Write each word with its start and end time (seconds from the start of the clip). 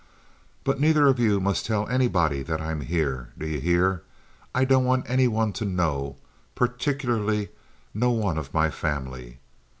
"But 0.63 0.79
neither 0.79 1.05
of 1.05 1.19
you 1.19 1.39
must 1.39 1.67
tell 1.67 1.87
anybody 1.87 2.41
that 2.41 2.59
I'm 2.59 2.81
here, 2.81 3.33
do 3.37 3.45
you 3.45 3.59
hear? 3.59 4.01
I 4.51 4.65
don't 4.65 4.83
want 4.83 5.07
any 5.07 5.27
one 5.27 5.53
to 5.53 5.63
know—particularly 5.63 7.49
no 7.93 8.09
one 8.09 8.39
of 8.39 8.51
my 8.51 8.71
family. 8.71 9.37